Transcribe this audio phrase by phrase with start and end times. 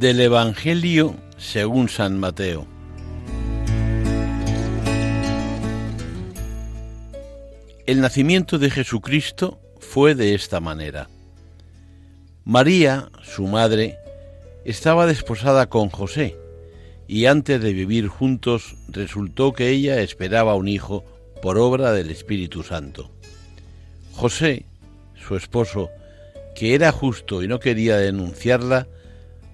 [0.00, 2.66] Del Evangelio según San Mateo.
[7.84, 11.10] El nacimiento de Jesucristo fue de esta manera.
[12.46, 13.98] María, su madre,
[14.64, 16.34] estaba desposada con José,
[17.06, 21.04] y antes de vivir juntos resultó que ella esperaba un hijo
[21.42, 23.10] por obra del Espíritu Santo.
[24.14, 24.64] José,
[25.14, 25.90] su esposo,
[26.54, 28.86] que era justo y no quería denunciarla,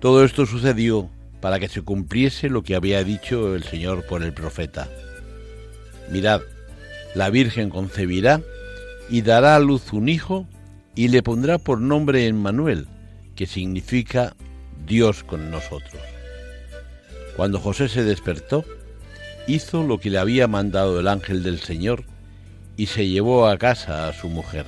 [0.00, 1.10] Todo esto sucedió
[1.40, 4.88] para que se cumpliese lo que había dicho el Señor por el profeta.
[6.10, 6.42] Mirad,
[7.14, 8.40] la Virgen concebirá
[9.08, 10.46] y dará a luz un hijo
[10.94, 12.86] y le pondrá por nombre Emmanuel,
[13.34, 14.34] que significa
[14.86, 16.02] Dios con nosotros.
[17.36, 18.64] Cuando José se despertó,
[19.46, 22.04] hizo lo que le había mandado el ángel del Señor
[22.76, 24.66] y se llevó a casa a su mujer.